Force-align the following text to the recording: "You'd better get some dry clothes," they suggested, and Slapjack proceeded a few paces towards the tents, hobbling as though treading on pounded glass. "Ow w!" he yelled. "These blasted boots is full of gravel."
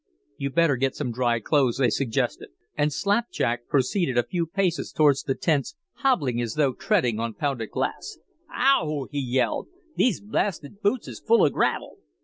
"You'd 0.39 0.55
better 0.55 0.77
get 0.77 0.95
some 0.95 1.11
dry 1.11 1.39
clothes," 1.39 1.77
they 1.77 1.91
suggested, 1.91 2.49
and 2.75 2.91
Slapjack 2.91 3.67
proceeded 3.67 4.17
a 4.17 4.23
few 4.25 4.47
paces 4.47 4.91
towards 4.91 5.21
the 5.21 5.35
tents, 5.35 5.75
hobbling 5.97 6.41
as 6.41 6.55
though 6.55 6.73
treading 6.73 7.19
on 7.19 7.35
pounded 7.35 7.69
glass. 7.69 8.17
"Ow 8.51 8.79
w!" 8.79 9.07
he 9.11 9.19
yelled. 9.21 9.67
"These 9.95 10.19
blasted 10.21 10.81
boots 10.81 11.07
is 11.07 11.19
full 11.19 11.45
of 11.45 11.53
gravel." 11.53 11.99